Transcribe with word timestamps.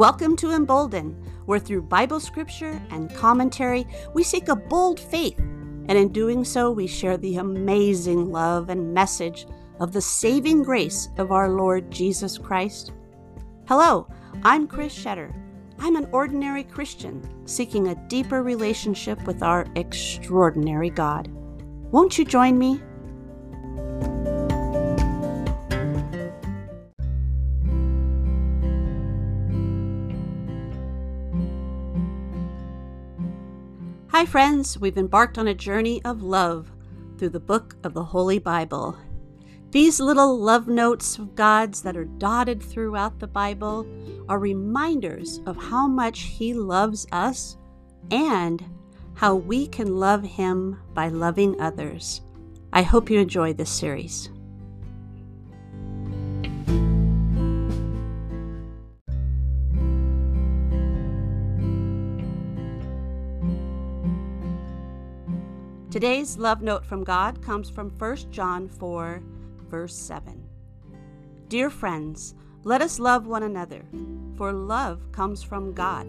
Welcome 0.00 0.34
to 0.36 0.52
Embolden, 0.52 1.10
where 1.44 1.58
through 1.58 1.82
Bible 1.82 2.20
scripture 2.20 2.80
and 2.88 3.14
commentary, 3.14 3.86
we 4.14 4.22
seek 4.22 4.48
a 4.48 4.56
bold 4.56 4.98
faith, 4.98 5.38
and 5.38 5.90
in 5.90 6.08
doing 6.10 6.42
so, 6.42 6.70
we 6.70 6.86
share 6.86 7.18
the 7.18 7.36
amazing 7.36 8.32
love 8.32 8.70
and 8.70 8.94
message 8.94 9.46
of 9.78 9.92
the 9.92 10.00
saving 10.00 10.62
grace 10.62 11.10
of 11.18 11.32
our 11.32 11.50
Lord 11.50 11.90
Jesus 11.90 12.38
Christ. 12.38 12.92
Hello, 13.68 14.08
I'm 14.42 14.66
Chris 14.66 14.98
Shetter. 14.98 15.34
I'm 15.78 15.96
an 15.96 16.08
ordinary 16.12 16.64
Christian 16.64 17.46
seeking 17.46 17.88
a 17.88 18.08
deeper 18.08 18.42
relationship 18.42 19.22
with 19.26 19.42
our 19.42 19.66
extraordinary 19.76 20.88
God. 20.88 21.28
Won't 21.92 22.16
you 22.16 22.24
join 22.24 22.58
me? 22.58 22.80
Hi, 34.20 34.26
friends. 34.26 34.78
We've 34.78 34.98
embarked 34.98 35.38
on 35.38 35.48
a 35.48 35.54
journey 35.54 36.04
of 36.04 36.22
love 36.22 36.70
through 37.16 37.30
the 37.30 37.40
book 37.40 37.76
of 37.84 37.94
the 37.94 38.04
Holy 38.04 38.38
Bible. 38.38 38.98
These 39.70 39.98
little 39.98 40.38
love 40.38 40.68
notes 40.68 41.16
of 41.16 41.34
God's 41.34 41.80
that 41.80 41.96
are 41.96 42.04
dotted 42.04 42.62
throughout 42.62 43.18
the 43.18 43.26
Bible 43.26 43.86
are 44.28 44.38
reminders 44.38 45.40
of 45.46 45.56
how 45.56 45.88
much 45.88 46.20
He 46.20 46.52
loves 46.52 47.06
us 47.12 47.56
and 48.10 48.62
how 49.14 49.36
we 49.36 49.66
can 49.66 49.96
love 49.96 50.22
Him 50.22 50.78
by 50.92 51.08
loving 51.08 51.58
others. 51.58 52.20
I 52.74 52.82
hope 52.82 53.08
you 53.08 53.20
enjoy 53.20 53.54
this 53.54 53.70
series. 53.70 54.28
Today's 65.90 66.38
love 66.38 66.62
note 66.62 66.86
from 66.86 67.02
God 67.02 67.42
comes 67.42 67.68
from 67.68 67.90
1 67.90 68.30
John 68.30 68.68
4, 68.68 69.20
verse 69.68 69.96
7. 69.96 70.40
Dear 71.48 71.68
friends, 71.68 72.36
let 72.62 72.80
us 72.80 73.00
love 73.00 73.26
one 73.26 73.42
another, 73.42 73.82
for 74.36 74.52
love 74.52 75.10
comes 75.10 75.42
from 75.42 75.74
God. 75.74 76.08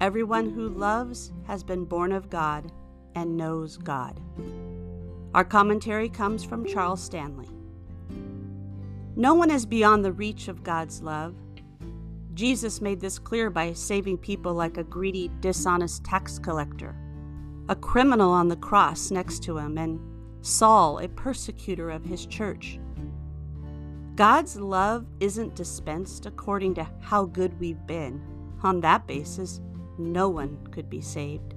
Everyone 0.00 0.48
who 0.48 0.68
loves 0.68 1.32
has 1.44 1.64
been 1.64 1.84
born 1.84 2.12
of 2.12 2.30
God 2.30 2.70
and 3.16 3.36
knows 3.36 3.78
God. 3.78 4.20
Our 5.34 5.44
commentary 5.44 6.08
comes 6.08 6.44
from 6.44 6.64
Charles 6.64 7.02
Stanley. 7.02 7.48
No 9.16 9.34
one 9.34 9.50
is 9.50 9.66
beyond 9.66 10.04
the 10.04 10.12
reach 10.12 10.46
of 10.46 10.62
God's 10.62 11.02
love. 11.02 11.34
Jesus 12.34 12.80
made 12.80 13.00
this 13.00 13.18
clear 13.18 13.50
by 13.50 13.72
saving 13.72 14.18
people 14.18 14.54
like 14.54 14.76
a 14.76 14.84
greedy, 14.84 15.32
dishonest 15.40 16.04
tax 16.04 16.38
collector 16.38 16.94
a 17.68 17.76
criminal 17.76 18.30
on 18.30 18.48
the 18.48 18.56
cross 18.56 19.10
next 19.10 19.42
to 19.44 19.58
him, 19.58 19.78
and 19.78 19.98
Saul, 20.42 20.98
a 20.98 21.08
persecutor 21.08 21.90
of 21.90 22.04
his 22.04 22.26
church. 22.26 22.78
God's 24.14 24.56
love 24.56 25.06
isn't 25.18 25.56
dispensed 25.56 26.26
according 26.26 26.74
to 26.74 26.86
how 27.00 27.24
good 27.24 27.58
we've 27.58 27.86
been. 27.86 28.22
On 28.62 28.80
that 28.80 29.06
basis, 29.06 29.60
no 29.98 30.28
one 30.28 30.66
could 30.70 30.90
be 30.90 31.00
saved. 31.00 31.54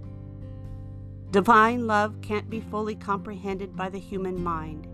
Divine 1.32 1.88
love 1.88 2.16
can't 2.22 2.50
be 2.50 2.62
fully 2.62 2.96
comprehended 2.96 3.76
by 3.76 3.90
the 3.90 4.00
human 4.00 4.42
mind, 4.42 4.88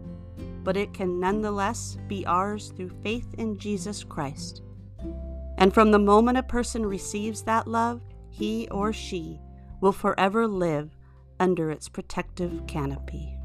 but 0.63 0.75
it 0.75 0.93
can 0.93 1.19
nonetheless 1.19 1.97
be 2.07 2.25
ours 2.25 2.73
through 2.75 2.91
faith 3.03 3.35
in 3.37 3.57
Jesus 3.57 4.03
Christ. 4.03 4.63
And 5.59 5.73
from 5.73 5.91
the 5.91 5.99
moment 5.99 6.39
a 6.39 6.43
person 6.43 6.85
receives 6.85 7.43
that 7.43 7.67
love, 7.67 8.01
he 8.31 8.67
or 8.71 8.91
she 8.91 9.39
will 9.79 9.91
forever 9.91 10.47
live 10.47 10.89
under 11.43 11.69
its 11.69 11.89
protective 11.89 12.65
canopy. 12.67 13.37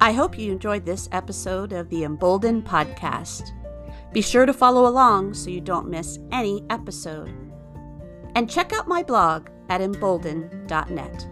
I 0.00 0.10
hope 0.12 0.36
you 0.36 0.50
enjoyed 0.50 0.84
this 0.84 1.08
episode 1.12 1.72
of 1.72 1.88
the 1.90 2.02
Embolden 2.02 2.60
Podcast. 2.60 3.50
Be 4.12 4.20
sure 4.20 4.46
to 4.46 4.52
follow 4.52 4.88
along 4.88 5.34
so 5.34 5.48
you 5.48 5.60
don't 5.60 5.88
miss 5.88 6.18
any 6.32 6.64
episode. 6.68 7.32
And 8.34 8.50
check 8.50 8.72
out 8.72 8.88
my 8.88 9.04
blog 9.04 9.48
at 9.68 9.80
embolden.net. 9.80 11.28